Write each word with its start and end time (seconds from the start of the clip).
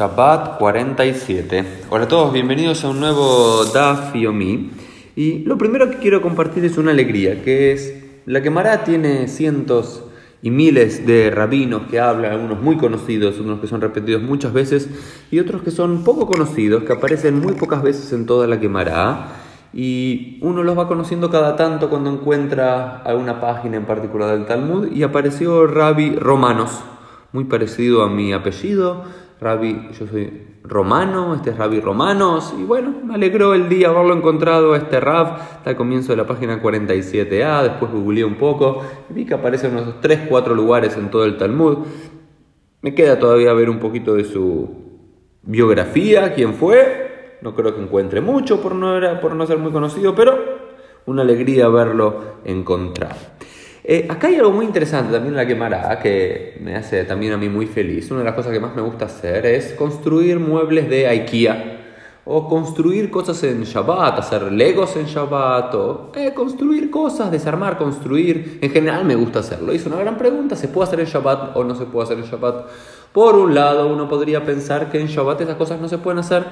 Shabbat 0.00 0.56
47. 0.56 1.64
Hola 1.90 2.04
a 2.04 2.08
todos, 2.08 2.32
bienvenidos 2.32 2.82
a 2.84 2.88
un 2.88 3.00
nuevo 3.00 3.66
Daf 3.66 4.14
Yomi. 4.14 4.70
Y 5.14 5.40
lo 5.40 5.58
primero 5.58 5.90
que 5.90 5.98
quiero 5.98 6.22
compartir 6.22 6.64
es 6.64 6.78
una 6.78 6.92
alegría, 6.92 7.42
que 7.42 7.72
es 7.72 8.02
la 8.24 8.40
Gemara 8.40 8.82
tiene 8.82 9.28
cientos 9.28 10.02
y 10.40 10.50
miles 10.50 11.06
de 11.06 11.30
rabinos 11.30 11.82
que 11.90 12.00
hablan, 12.00 12.32
algunos 12.32 12.62
muy 12.62 12.78
conocidos, 12.78 13.40
unos 13.40 13.60
que 13.60 13.66
son 13.66 13.82
repetidos 13.82 14.22
muchas 14.22 14.54
veces 14.54 14.88
y 15.30 15.38
otros 15.38 15.60
que 15.60 15.70
son 15.70 16.02
poco 16.02 16.26
conocidos, 16.26 16.84
que 16.84 16.94
aparecen 16.94 17.38
muy 17.38 17.52
pocas 17.52 17.82
veces 17.82 18.10
en 18.14 18.24
toda 18.24 18.46
la 18.46 18.56
Gemara. 18.56 19.32
Y 19.74 20.38
uno 20.40 20.62
los 20.62 20.78
va 20.78 20.88
conociendo 20.88 21.28
cada 21.28 21.56
tanto 21.56 21.90
cuando 21.90 22.10
encuentra 22.10 23.02
alguna 23.02 23.38
página 23.38 23.76
en 23.76 23.84
particular 23.84 24.30
del 24.30 24.46
Talmud 24.46 24.92
y 24.92 25.02
apareció 25.02 25.66
Rabbi 25.66 26.16
Romanos, 26.16 26.80
muy 27.32 27.44
parecido 27.44 28.02
a 28.02 28.08
mi 28.08 28.32
apellido 28.32 29.04
Rabbi, 29.40 29.88
yo 29.98 30.06
soy 30.06 30.48
romano, 30.64 31.34
este 31.34 31.50
es 31.50 31.56
Rabbi 31.56 31.80
Romanos, 31.80 32.54
y 32.58 32.62
bueno, 32.62 32.92
me 33.02 33.14
alegró 33.14 33.54
el 33.54 33.70
día 33.70 33.88
haberlo 33.88 34.14
encontrado, 34.14 34.76
este 34.76 35.00
Rab, 35.00 35.38
está 35.56 35.70
al 35.70 35.76
comienzo 35.76 36.12
de 36.12 36.16
la 36.16 36.26
página 36.26 36.62
47a, 36.62 37.62
después 37.62 37.90
googleé 37.90 38.24
un 38.24 38.34
poco, 38.34 38.82
vi 39.08 39.24
que 39.24 39.32
aparece 39.32 39.68
en 39.68 39.78
unos 39.78 40.00
3, 40.02 40.26
4 40.28 40.54
lugares 40.54 40.94
en 40.98 41.10
todo 41.10 41.24
el 41.24 41.38
Talmud, 41.38 41.78
me 42.82 42.94
queda 42.94 43.18
todavía 43.18 43.54
ver 43.54 43.70
un 43.70 43.78
poquito 43.78 44.14
de 44.14 44.24
su 44.24 44.68
biografía, 45.42 46.34
quién 46.34 46.52
fue, 46.52 47.38
no 47.40 47.54
creo 47.54 47.74
que 47.74 47.82
encuentre 47.82 48.20
mucho 48.20 48.60
por 48.60 48.74
no, 48.74 49.00
por 49.22 49.34
no 49.34 49.46
ser 49.46 49.56
muy 49.56 49.72
conocido, 49.72 50.14
pero 50.14 50.38
una 51.06 51.22
alegría 51.22 51.66
verlo 51.68 52.40
encontrado. 52.44 53.16
Eh, 53.82 54.06
acá 54.08 54.28
hay 54.28 54.36
algo 54.36 54.52
muy 54.52 54.66
interesante 54.66 55.12
también 55.12 55.32
en 55.32 55.36
la 55.36 55.46
quemará 55.46 55.98
que 55.98 56.58
me 56.60 56.76
hace 56.76 57.04
también 57.04 57.32
a 57.32 57.36
mí 57.36 57.48
muy 57.48 57.66
feliz. 57.66 58.10
Una 58.10 58.20
de 58.20 58.26
las 58.26 58.34
cosas 58.34 58.52
que 58.52 58.60
más 58.60 58.74
me 58.74 58.82
gusta 58.82 59.06
hacer 59.06 59.46
es 59.46 59.72
construir 59.72 60.38
muebles 60.38 60.88
de 60.88 61.06
IKEA 61.06 61.78
o 62.24 62.46
construir 62.46 63.10
cosas 63.10 63.42
en 63.44 63.64
Shabbat, 63.64 64.18
hacer 64.18 64.52
legos 64.52 64.94
en 64.96 65.06
Shabbat 65.06 65.74
o 65.74 66.12
eh, 66.14 66.32
construir 66.34 66.90
cosas, 66.90 67.30
desarmar, 67.30 67.78
construir. 67.78 68.58
En 68.60 68.70
general 68.70 69.04
me 69.04 69.14
gusta 69.14 69.38
hacerlo. 69.38 69.72
Hice 69.72 69.88
una 69.88 69.98
gran 69.98 70.18
pregunta, 70.18 70.56
¿se 70.56 70.68
puede 70.68 70.86
hacer 70.86 71.00
en 71.00 71.06
Shabbat 71.06 71.56
o 71.56 71.64
no 71.64 71.74
se 71.74 71.86
puede 71.86 72.04
hacer 72.04 72.18
en 72.18 72.24
Shabbat? 72.24 72.66
Por 73.12 73.34
un 73.34 73.54
lado, 73.54 73.92
uno 73.92 74.08
podría 74.08 74.44
pensar 74.44 74.90
que 74.90 75.00
en 75.00 75.06
Shabbat 75.06 75.40
esas 75.40 75.56
cosas 75.56 75.80
no 75.80 75.88
se 75.88 75.98
pueden 75.98 76.18
hacer 76.18 76.44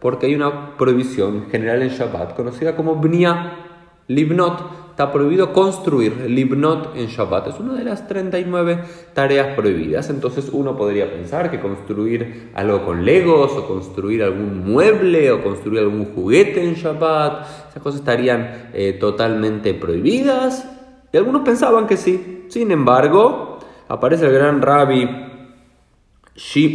porque 0.00 0.26
hay 0.26 0.34
una 0.34 0.76
prohibición 0.76 1.46
general 1.50 1.80
en 1.80 1.88
Shabbat 1.88 2.36
conocida 2.36 2.76
como 2.76 2.96
Bnia, 2.96 3.63
Libnot 4.08 4.84
está 4.94 5.10
prohibido 5.10 5.52
construir 5.52 6.30
libnot 6.30 6.94
en 6.94 7.08
Shabbat. 7.08 7.48
Es 7.48 7.58
una 7.58 7.74
de 7.74 7.82
las 7.82 8.06
39 8.06 8.84
tareas 9.12 9.56
prohibidas. 9.56 10.08
Entonces 10.08 10.50
uno 10.52 10.76
podría 10.76 11.10
pensar 11.10 11.50
que 11.50 11.58
construir 11.58 12.52
algo 12.54 12.84
con 12.84 13.04
legos 13.04 13.50
o 13.56 13.66
construir 13.66 14.22
algún 14.22 14.64
mueble 14.64 15.32
o 15.32 15.42
construir 15.42 15.80
algún 15.80 16.14
juguete 16.14 16.62
en 16.62 16.74
Shabbat, 16.74 17.44
esas 17.70 17.82
cosas 17.82 18.00
estarían 18.00 18.70
eh, 18.72 18.92
totalmente 18.92 19.74
prohibidas. 19.74 20.64
Y 21.12 21.16
algunos 21.16 21.42
pensaban 21.42 21.88
que 21.88 21.96
sí. 21.96 22.44
Sin 22.48 22.70
embargo, 22.70 23.58
aparece 23.88 24.26
el 24.26 24.32
gran 24.32 24.62
rabbi 24.62 25.08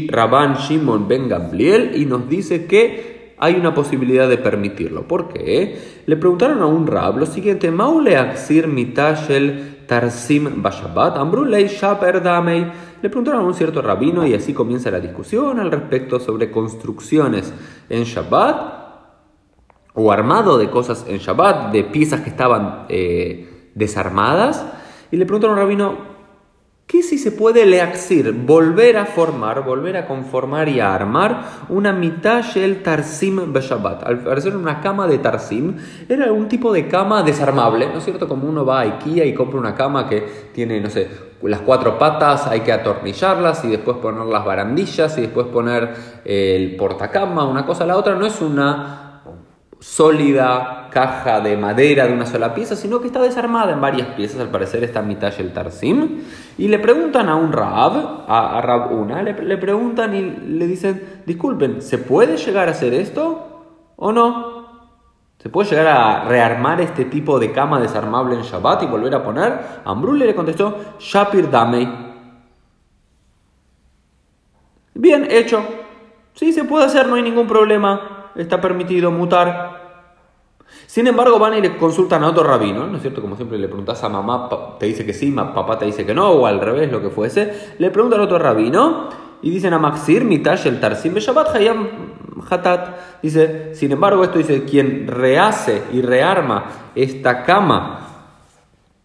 Rabban 0.09 0.55
Shimon 0.55 1.07
Ben 1.07 1.29
Gamliel 1.29 1.93
y 1.95 2.05
nos 2.05 2.27
dice 2.27 2.65
que 2.65 3.18
hay 3.39 3.55
una 3.55 3.73
posibilidad 3.73 4.27
de 4.27 4.37
permitirlo. 4.37 5.07
¿Por 5.07 5.29
qué? 5.29 6.01
Le 6.05 6.17
preguntaron 6.17 6.61
a 6.61 6.65
un 6.65 6.85
rab 6.85 7.17
lo 7.17 7.25
siguiente, 7.25 7.71
Maule 7.71 8.17
Bashabat, 10.57 11.17
Ambrulei. 11.17 11.67
Le 13.01 13.09
preguntaron 13.09 13.41
a 13.41 13.45
un 13.45 13.53
cierto 13.53 13.81
rabino 13.81 14.27
y 14.27 14.33
así 14.33 14.53
comienza 14.53 14.91
la 14.91 14.99
discusión 14.99 15.59
al 15.59 15.71
respecto 15.71 16.19
sobre 16.19 16.51
construcciones 16.51 17.53
en 17.89 18.03
Shabbat 18.03 18.79
o 19.93 20.11
armado 20.11 20.57
de 20.57 20.69
cosas 20.69 21.05
en 21.07 21.17
Shabbat, 21.17 21.71
de 21.71 21.85
piezas 21.85 22.21
que 22.21 22.29
estaban 22.29 22.85
eh, 22.89 23.71
desarmadas. 23.73 24.65
Y 25.11 25.17
le 25.17 25.25
preguntaron 25.25 25.57
al 25.57 25.63
rabino, 25.63 26.08
¿Qué 26.89 27.03
si 27.03 27.19
se 27.19 27.31
puede 27.31 27.67
leaxir? 27.67 28.33
Volver 28.33 28.97
a 28.97 29.05
formar, 29.05 29.63
volver 29.63 29.95
a 29.95 30.07
conformar 30.07 30.67
y 30.69 30.79
a 30.79 30.95
armar 30.95 31.43
una 31.69 31.91
el 31.91 32.81
tarsim 32.81 33.53
beshabat. 33.53 34.07
Al 34.07 34.23
parecer 34.23 34.57
una 34.57 34.81
cama 34.81 35.05
de 35.05 35.19
tarsim 35.19 35.77
era 36.09 36.33
un 36.33 36.47
tipo 36.47 36.73
de 36.73 36.87
cama 36.87 37.21
desarmable, 37.21 37.89
¿no 37.89 37.99
es 37.99 38.05
cierto? 38.05 38.27
Como 38.27 38.49
uno 38.49 38.65
va 38.65 38.79
a 38.79 38.83
Ikea 38.85 39.23
y 39.23 39.35
compra 39.35 39.59
una 39.59 39.75
cama 39.75 40.09
que 40.09 40.49
tiene, 40.51 40.81
no 40.81 40.89
sé, 40.89 41.07
las 41.43 41.61
cuatro 41.61 41.99
patas, 41.99 42.47
hay 42.47 42.61
que 42.61 42.71
atornillarlas 42.71 43.63
y 43.65 43.67
después 43.67 43.97
poner 43.97 44.25
las 44.25 44.43
barandillas 44.43 45.15
y 45.19 45.21
después 45.21 45.45
poner 45.45 45.93
el 46.25 46.75
portacama, 46.75 47.47
una 47.47 47.67
cosa 47.67 47.83
a 47.83 47.87
la 47.87 47.97
otra. 47.97 48.15
No 48.15 48.25
es 48.25 48.41
una 48.41 49.08
sólida 49.79 50.89
caja 50.91 51.39
de 51.39 51.55
madera 51.55 52.07
de 52.07 52.13
una 52.13 52.25
sola 52.25 52.53
pieza, 52.53 52.75
sino 52.75 52.99
que 52.99 53.07
está 53.07 53.21
desarmada 53.21 53.71
en 53.71 53.81
varias 53.81 54.07
piezas, 54.09 54.41
al 54.41 54.49
parecer 54.49 54.83
está 54.83 55.01
mitad 55.01 55.33
el 55.39 55.53
Tarsim, 55.53 56.21
y 56.57 56.67
le 56.67 56.79
preguntan 56.79 57.29
a 57.29 57.35
un 57.35 57.51
Rab, 57.51 58.25
a, 58.27 58.59
Rab 58.61 58.91
una, 58.91 59.23
le, 59.23 59.57
preguntan 59.57 60.15
y 60.15 60.21
le 60.21 60.67
dicen, 60.67 61.21
disculpen, 61.25 61.81
¿se 61.81 61.97
puede 61.97 62.37
llegar 62.37 62.67
a 62.67 62.71
hacer 62.71 62.93
esto 62.93 63.93
o 63.95 64.11
no? 64.11 64.59
¿Se 65.37 65.47
puede 65.47 65.69
llegar 65.69 65.87
a 65.87 66.25
rearmar 66.25 66.81
este 66.81 67.05
tipo 67.05 67.39
de 67.39 67.53
cama 67.53 67.79
desarmable 67.79 68.35
en 68.35 68.41
Shabbat 68.41 68.83
y 68.83 68.87
volver 68.87 69.15
a 69.15 69.23
poner? 69.23 69.57
Ambrule 69.85 70.25
le 70.25 70.35
contestó, 70.35 70.97
Shapir 70.99 71.49
Damei. 71.49 71.87
Bien, 74.95 75.25
hecho. 75.31 75.63
Sí, 76.33 76.51
se 76.51 76.65
puede 76.65 76.85
hacer, 76.85 77.07
no 77.07 77.15
hay 77.15 77.21
ningún 77.21 77.47
problema 77.47 78.18
está 78.41 78.61
permitido 78.61 79.11
mutar. 79.11 79.89
Sin 80.85 81.07
embargo, 81.07 81.39
van 81.39 81.55
y 81.55 81.61
le 81.61 81.77
consultan 81.77 82.23
a 82.23 82.29
otro 82.29 82.43
rabino, 82.43 82.87
¿no 82.87 82.95
es 82.95 83.01
cierto? 83.01 83.21
Como 83.21 83.35
siempre 83.35 83.57
le 83.57 83.67
preguntas 83.67 84.03
a 84.03 84.09
mamá, 84.09 84.49
te 84.79 84.85
dice 84.85 85.05
que 85.05 85.13
sí, 85.13 85.31
papá 85.31 85.77
te 85.77 85.85
dice 85.85 86.05
que 86.05 86.13
no, 86.13 86.29
o 86.29 86.45
al 86.45 86.59
revés, 86.59 86.91
lo 86.91 87.01
que 87.01 87.09
fuese. 87.09 87.73
Le 87.77 87.91
preguntan 87.91 88.21
a 88.21 88.23
otro 88.23 88.39
rabino 88.39 89.09
y 89.41 89.49
dicen 89.51 89.73
a 89.73 89.79
Maxir, 89.79 90.23
mitash 90.23 90.67
el 90.67 90.79
tarsim 90.79 91.15
Shabbat 91.15 91.55
hayam 91.55 91.87
hatat. 92.49 93.21
Dice, 93.21 93.75
sin 93.75 93.91
embargo, 93.91 94.23
esto 94.23 94.37
dice, 94.37 94.63
quien 94.63 95.07
rehace 95.07 95.83
y 95.91 96.01
rearma 96.01 96.65
esta 96.95 97.43
cama 97.43 98.08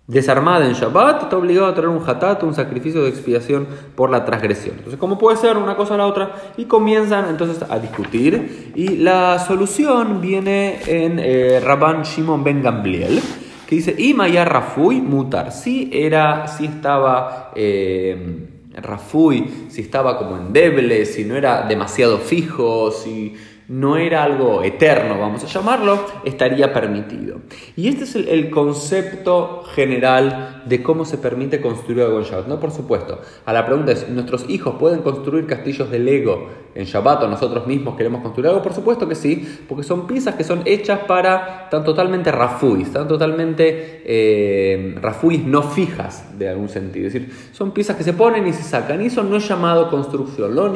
desarmada 0.07 0.67
en 0.67 0.75
Shabbat, 0.75 1.23
está 1.23 1.37
obligado 1.37 1.67
a 1.67 1.75
traer 1.75 1.89
un 1.89 2.03
hatat, 2.07 2.43
un 2.43 2.55
sacrificio 2.55 3.03
de 3.03 3.09
expiación 3.09 3.67
por 3.95 4.11
la 4.11 4.25
transgresión. 4.25 4.77
Entonces, 4.77 4.99
¿cómo 4.99 5.19
puede 5.19 5.37
ser 5.39 5.57
una 5.57 5.77
cosa 5.77 5.95
a 5.95 5.99
la 5.99 6.07
otra? 6.07 6.33
Y 6.57 6.67
comienzan 6.67 7.29
entonces 7.31 7.65
a 7.69 7.79
discutir. 7.79 8.73
Y 8.75 8.97
la 8.99 9.39
solución 9.39 10.21
viene 10.21 10.81
en 10.87 11.19
eh, 11.19 11.61
Rabban 11.65 12.03
Shimon 12.03 12.45
Ben 12.45 12.63
Gamliel, 12.63 13.21
que 13.67 13.77
dice, 13.77 13.95
Imaya 13.97 14.45
Rafui 14.45 15.01
mutar. 15.01 15.53
Si 15.53 15.91
era, 15.93 16.47
si 16.49 16.67
estaba... 16.67 17.51
Eh, 17.55 18.51
Rafui, 18.77 19.69
si 19.69 19.83
estaba 19.83 20.19
como 20.19 20.37
endeble, 20.37 21.07
si 21.07 21.25
no 21.25 21.37
era 21.37 21.63
demasiado 21.63 22.19
fijo, 22.19 22.91
si 22.91 23.37
no 23.69 23.97
era 23.97 24.23
algo 24.23 24.63
eterno, 24.63 25.19
vamos 25.19 25.43
a 25.43 25.47
llamarlo, 25.47 26.05
estaría 26.25 26.73
permitido. 26.73 27.41
Y 27.77 27.89
este 27.89 28.05
es 28.05 28.15
el, 28.15 28.51
concepto 28.51 29.63
general 29.75 30.63
de 30.67 30.83
cómo 30.83 31.05
se 31.05 31.19
permite 31.19 31.61
construir 31.61 32.03
algo 32.03 32.19
en 32.19 32.25
Shabbat. 32.25 32.47
No, 32.47 32.61
por 32.61 32.71
supuesto. 32.71 33.21
A 33.47 33.53
la 33.53 33.65
pregunta 33.65 33.93
es, 33.93 34.09
¿nuestros 34.09 34.49
hijos 34.49 34.77
pueden 34.79 35.01
construir 35.01 35.47
castillos 35.47 35.91
de 35.91 35.99
Lego 35.99 36.49
en 36.75 36.85
Shabbat 36.85 37.23
o 37.23 37.29
nosotros 37.29 37.67
mismos 37.67 37.97
queremos 37.97 38.21
construir 38.21 38.49
algo? 38.49 38.63
Por 38.63 38.75
supuesto 38.75 39.09
que 39.09 39.15
sí, 39.15 39.65
porque 39.67 39.83
son 39.83 40.07
piezas 40.07 40.35
que 40.35 40.45
son 40.45 40.63
hechas 40.67 41.01
para, 41.07 41.65
están 41.65 41.85
totalmente 41.85 42.31
rafuis, 42.31 42.89
están 42.89 43.09
totalmente 43.09 44.03
eh, 44.05 44.95
rafuis 45.01 45.45
no 45.45 45.63
fijas 45.63 46.39
de 46.39 46.51
algún 46.51 46.69
sentido. 46.69 47.07
Es 47.07 47.15
decir, 47.15 47.33
son 47.53 47.73
piezas 47.73 47.97
que 47.97 48.05
se 48.05 48.13
ponen 48.13 48.47
y 48.47 48.53
se 48.53 48.63
sacan 48.63 49.03
y 49.03 49.07
eso 49.07 49.23
no 49.23 49.37
es 49.37 49.49
llamado 49.49 49.89
construcción. 49.91 50.55
Lo 50.55 50.69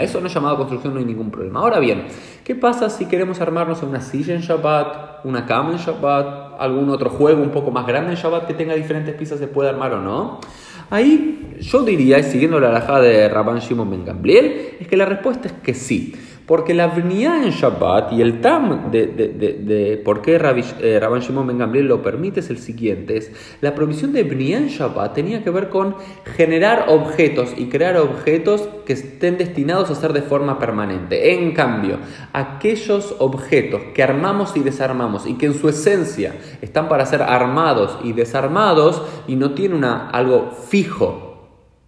eso 0.00 0.20
no 0.20 0.26
es 0.26 0.34
llamado 0.34 0.56
construcción, 0.56 0.94
no 0.94 1.00
hay 1.00 1.04
ningún 1.04 1.30
problema. 1.30 1.60
Ahora 1.60 1.78
bien, 1.78 2.04
¿qué 2.44 2.54
pasa 2.54 2.90
si 2.90 3.06
queremos 3.06 3.40
armarnos 3.40 3.82
una 3.82 4.00
silla 4.00 4.34
en 4.34 4.40
Shabbat, 4.40 5.24
una 5.24 5.46
cama 5.46 5.72
en 5.72 5.78
Shabbat, 5.78 6.60
algún 6.60 6.90
otro 6.90 7.10
juego 7.10 7.42
un 7.42 7.50
poco 7.50 7.70
más 7.70 7.86
grande 7.86 8.10
en 8.10 8.16
Shabbat 8.16 8.46
que 8.46 8.54
tenga 8.54 8.74
diferentes 8.74 9.14
piezas, 9.14 9.38
se 9.38 9.48
puede 9.48 9.68
armar 9.68 9.92
o 9.94 10.00
no? 10.00 10.40
Ahí 10.90 11.56
yo 11.60 11.82
diría, 11.82 12.22
siguiendo 12.22 12.60
la 12.60 12.68
alajada 12.68 13.00
de 13.00 13.28
Rabban 13.28 13.60
Shimon 13.60 13.90
Ben 13.90 14.04
Gamliel, 14.04 14.76
es 14.80 14.88
que 14.88 14.96
la 14.96 15.06
respuesta 15.06 15.48
es 15.48 15.54
que 15.54 15.74
sí. 15.74 16.14
Porque 16.46 16.74
la 16.74 16.88
vnia 16.88 17.44
en 17.44 17.50
Shabbat 17.50 18.12
y 18.12 18.20
el 18.20 18.40
tam 18.40 18.90
de, 18.90 19.06
de, 19.06 19.28
de, 19.28 19.96
por 19.98 20.22
qué 20.22 20.34
eh, 20.34 20.98
Rabban 21.00 21.20
Shimon 21.20 21.46
Ben 21.46 21.58
Gamliel 21.58 21.86
lo 21.86 22.02
permite 22.02 22.40
es 22.40 22.50
el 22.50 22.58
siguiente. 22.58 23.16
Es, 23.16 23.32
la 23.60 23.74
provisión 23.74 24.12
de 24.12 24.24
vnia 24.24 24.58
en 24.58 24.68
Shabbat 24.68 25.14
tenía 25.14 25.42
que 25.42 25.50
ver 25.50 25.68
con 25.68 25.96
generar 26.36 26.86
objetos 26.88 27.54
y 27.56 27.66
crear 27.66 27.96
objetos 27.96 28.68
que 28.84 28.92
estén 28.92 29.38
destinados 29.38 29.90
a 29.90 29.94
ser 29.94 30.12
de 30.12 30.22
forma 30.22 30.58
permanente. 30.58 31.32
En 31.34 31.52
cambio, 31.52 31.98
aquellos 32.32 33.14
objetos 33.18 33.82
que 33.94 34.02
armamos 34.02 34.56
y 34.56 34.60
desarmamos 34.60 35.26
y 35.26 35.34
que 35.34 35.46
en 35.46 35.54
su 35.54 35.68
esencia 35.68 36.34
están 36.60 36.88
para 36.88 37.06
ser 37.06 37.22
armados 37.22 37.98
y 38.02 38.12
desarmados 38.12 39.02
y 39.26 39.36
no 39.36 39.52
tienen 39.52 39.78
una, 39.78 40.10
algo 40.10 40.50
fijo 40.68 41.31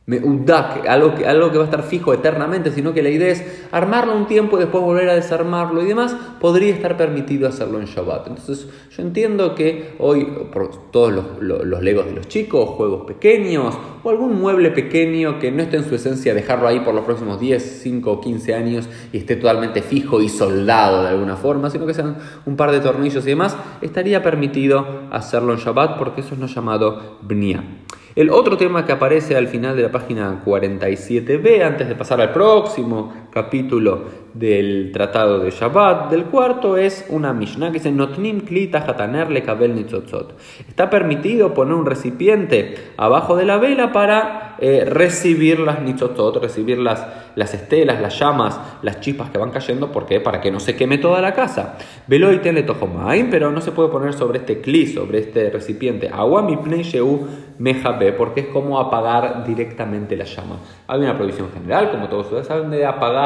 meudak, 0.06 0.86
algo 0.86 1.14
que, 1.14 1.26
algo 1.26 1.50
que 1.50 1.56
va 1.56 1.64
a 1.64 1.66
estar 1.66 1.82
fijo 1.82 2.12
eternamente, 2.12 2.70
sino 2.70 2.92
que 2.92 3.02
la 3.02 3.08
idea 3.08 3.30
es 3.30 3.66
armarlo 3.72 4.14
un 4.14 4.26
tiempo 4.26 4.56
y 4.56 4.60
después 4.60 4.84
volver 4.84 5.08
a 5.08 5.14
desarmarlo 5.14 5.82
y 5.82 5.86
demás, 5.86 6.14
podría 6.40 6.74
estar 6.74 6.98
permitido 6.98 7.48
hacerlo 7.48 7.80
en 7.80 7.86
Shabbat. 7.86 8.28
Entonces 8.28 8.68
yo 8.94 9.02
entiendo 9.02 9.54
que 9.54 9.94
hoy 9.98 10.26
por 10.52 10.90
todos 10.90 11.10
los, 11.10 11.24
los, 11.40 11.82
legos 11.82 12.04
de 12.04 12.12
los 12.12 12.28
chicos, 12.28 12.68
juegos 12.70 13.06
pequeños 13.06 13.74
o 14.02 14.10
algún 14.10 14.38
mueble 14.38 14.70
pequeño 14.72 15.38
que 15.38 15.50
no 15.50 15.62
esté 15.62 15.78
en 15.78 15.84
su 15.84 15.94
esencia, 15.94 16.34
dejarlo 16.34 16.68
ahí 16.68 16.80
por 16.80 16.94
los 16.94 17.06
próximos 17.06 17.40
10, 17.40 17.80
5 17.82 18.12
o 18.12 18.20
15 18.20 18.54
años 18.54 18.88
y 19.10 19.16
esté 19.16 19.36
totalmente 19.36 19.80
fijo 19.80 20.20
y 20.20 20.28
soldado 20.28 21.02
de 21.02 21.08
alguna 21.08 21.36
forma, 21.36 21.70
sino 21.70 21.86
que 21.86 21.94
sean 21.94 22.18
un 22.44 22.56
par 22.56 22.72
de 22.72 22.80
tornillos 22.80 23.24
y 23.24 23.30
demás, 23.30 23.56
estaría 23.80 24.22
permitido 24.22 24.86
hacerlo 25.10 25.54
en 25.54 25.60
Shabbat 25.60 25.96
porque 25.96 26.20
eso 26.20 26.34
es 26.34 26.40
no 26.40 26.46
llamado 26.46 27.18
Bnia. 27.22 27.64
El 28.16 28.30
otro 28.30 28.56
tema 28.56 28.86
que 28.86 28.92
aparece 28.92 29.36
al 29.36 29.48
final 29.48 29.74
de 29.74 29.82
la 29.82 29.90
página 29.94 30.42
47b, 30.44 31.62
antes 31.62 31.88
de 31.88 31.94
pasar 31.94 32.20
al 32.20 32.32
próximo 32.32 33.23
capítulo 33.34 34.24
del 34.32 34.90
tratado 34.92 35.38
de 35.38 35.50
Shabbat, 35.50 36.10
del 36.10 36.24
cuarto, 36.24 36.76
es 36.76 37.06
una 37.08 37.32
Mishnah 37.32 37.68
que 37.68 37.74
dice 37.74 37.92
Notnim 37.92 38.40
klita 38.40 38.84
le 39.28 39.42
kabel 39.42 39.74
nitzotzot. 39.74 40.36
Está 40.68 40.90
permitido 40.90 41.54
poner 41.54 41.74
un 41.74 41.86
recipiente 41.86 42.74
abajo 42.96 43.36
de 43.36 43.44
la 43.44 43.58
vela 43.58 43.92
para 43.92 44.56
eh, 44.60 44.84
recibir 44.86 45.60
las 45.60 45.82
nitzotzot, 45.82 46.42
recibir 46.42 46.78
las, 46.78 47.06
las 47.36 47.54
estelas, 47.54 48.00
las 48.00 48.18
llamas, 48.18 48.60
las 48.82 49.00
chispas 49.00 49.30
que 49.30 49.38
van 49.38 49.50
cayendo, 49.50 49.90
porque 49.92 50.20
para 50.20 50.40
que 50.40 50.50
no 50.50 50.60
se 50.60 50.74
queme 50.76 50.98
toda 50.98 51.20
la 51.20 51.32
casa. 51.32 51.76
Veloy 52.06 52.40
le 52.42 52.62
tojomaim, 52.62 53.30
pero 53.30 53.50
no 53.50 53.60
se 53.60 53.72
puede 53.72 53.88
poner 53.88 54.14
sobre 54.14 54.38
este 54.38 54.60
cli, 54.60 54.86
sobre 54.86 55.18
este 55.18 55.50
recipiente. 55.50 56.08
Agua 56.12 56.42
mi 56.42 56.58
mejabe, 57.58 58.12
porque 58.12 58.40
es 58.40 58.46
como 58.48 58.80
apagar 58.80 59.44
directamente 59.46 60.16
la 60.16 60.24
llama. 60.24 60.58
Hay 60.88 61.00
una 61.00 61.14
prohibición 61.14 61.50
general, 61.52 61.90
como 61.90 62.08
todos 62.08 62.26
ustedes 62.26 62.46
saben, 62.46 62.70
de 62.70 62.84
apagar 62.84 63.23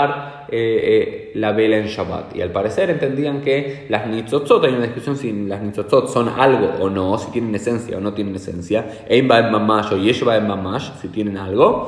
eh, 0.50 0.80
eh, 0.82 1.32
la 1.34 1.52
vela 1.52 1.76
en 1.76 1.86
Shabbat. 1.86 2.36
Y 2.36 2.42
al 2.42 2.50
parecer 2.50 2.90
entendían 2.90 3.40
que 3.40 3.86
las 3.88 4.06
nitzotzot, 4.06 4.64
hay 4.64 4.72
una 4.72 4.84
discusión 4.84 5.16
si 5.16 5.32
las 5.32 5.60
nitzotzot 5.62 6.08
son 6.08 6.28
algo 6.28 6.70
o 6.80 6.88
no, 6.90 7.18
si 7.18 7.30
tienen 7.30 7.54
esencia 7.54 7.96
o 7.96 8.00
no 8.00 8.14
tienen 8.14 8.36
esencia. 8.36 9.04
Ein 9.08 9.30
en 9.30 9.52
mamash 9.52 9.92
o 9.92 9.96
yesh 9.96 10.22
en 10.22 10.46
mamash, 10.46 10.90
si 11.00 11.08
tienen 11.08 11.36
algo. 11.36 11.86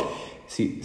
Sí, 0.51 0.81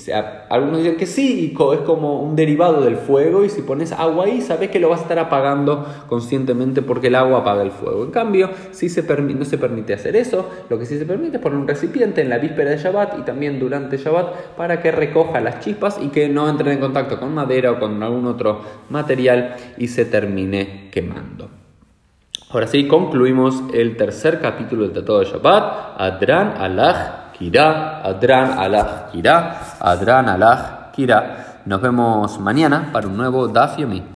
algunos 0.48 0.84
dicen 0.84 0.96
que 0.96 1.08
sí, 1.08 1.56
es 1.74 1.80
como 1.80 2.22
un 2.22 2.36
derivado 2.36 2.82
del 2.82 2.98
fuego 2.98 3.44
y 3.44 3.50
si 3.50 3.64
pones 3.64 3.92
agua 3.92 4.26
ahí 4.26 4.40
sabes 4.40 4.70
que 4.70 4.80
lo 4.80 4.90
vas 4.90 5.00
a 5.00 5.02
estar 5.02 5.18
apagando 5.18 5.88
conscientemente 6.08 6.84
porque 6.84 7.08
el 7.08 7.16
agua 7.16 7.40
apaga 7.40 7.64
el 7.64 7.72
fuego. 7.72 8.04
En 8.04 8.12
cambio, 8.12 8.52
si 8.70 8.90
se 8.90 9.02
no 9.02 9.44
se 9.44 9.58
permite 9.58 9.96
hacer 9.96 10.16
eso, 10.18 10.48
lo 10.70 10.78
que 10.78 10.86
sí 10.86 11.00
se 11.00 11.06
permite 11.08 11.38
es 11.38 11.42
poner 11.42 11.58
un 11.58 11.68
recipiente 11.68 12.22
en 12.22 12.30
la 12.30 12.38
víspera 12.38 12.70
de 12.70 12.78
Shabbat 12.78 13.18
y 13.18 13.22
también 13.24 13.60
durante 13.60 13.98
Shabbat 13.98 14.56
para 14.56 14.84
que 14.84 14.92
recoja 14.92 15.42
las 15.42 15.62
chispas 15.62 15.98
y 16.00 16.10
que 16.10 16.30
no 16.30 16.48
entren 16.48 16.74
en 16.74 16.80
contacto 16.80 17.20
con 17.20 17.34
madera 17.34 17.72
o 17.72 17.80
con 17.80 18.04
algún 18.04 18.28
otro 18.28 18.62
material 18.92 19.56
y 19.80 19.88
se 19.88 20.06
termine 20.06 20.90
quemando. 20.92 21.50
Ahora 22.52 22.68
sí, 22.68 22.88
concluimos 22.88 23.64
el 23.74 23.98
tercer 23.98 24.40
capítulo 24.40 24.84
del 24.84 24.92
Tratado 24.92 25.22
de 25.22 25.26
Shabbat, 25.26 26.00
Adran 26.00 26.54
Allah 26.60 27.25
Kira, 27.38 28.00
Adran 28.00 28.56
Alach 28.56 29.12
Kira, 29.12 29.76
Adran 29.80 30.30
Alach 30.30 30.92
Kira. 30.96 31.60
Nos 31.66 31.82
vemos 31.82 32.40
mañana 32.40 32.90
para 32.94 33.08
un 33.08 33.18
nuevo 33.18 33.48
Daf 33.48 33.78
Yomi. 33.78 34.14